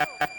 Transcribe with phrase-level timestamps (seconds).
[0.00, 0.26] Yeah.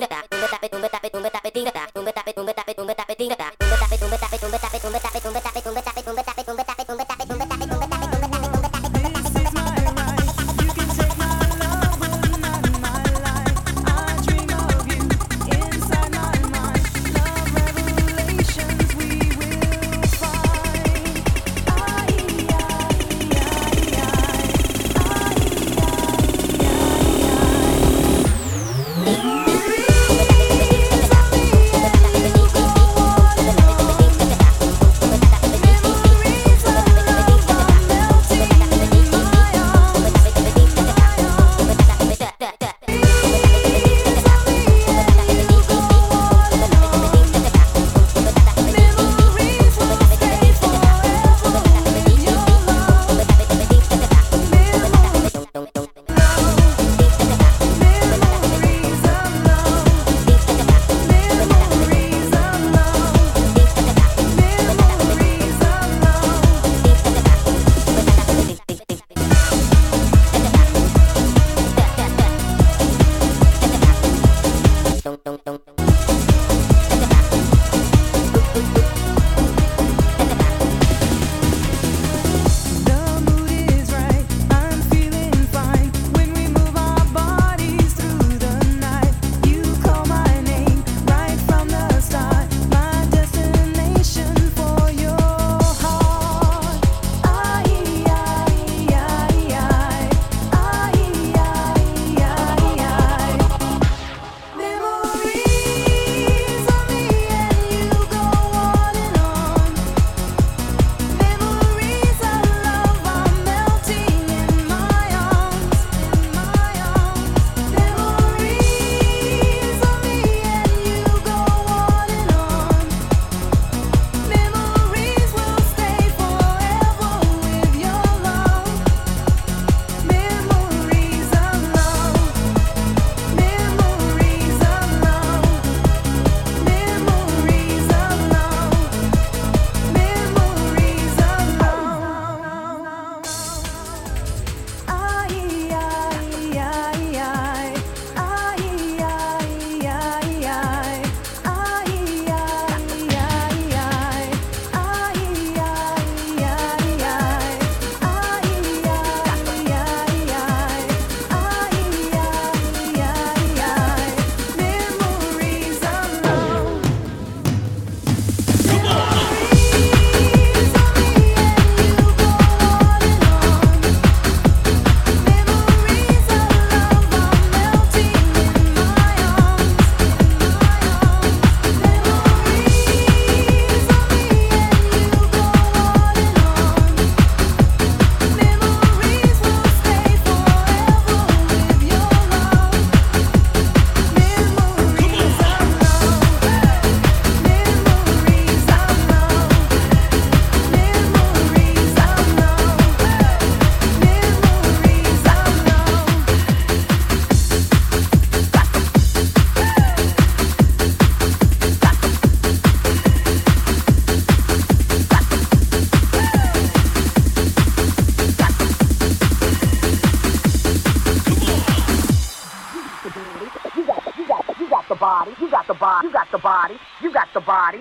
[0.00, 0.67] that, that that.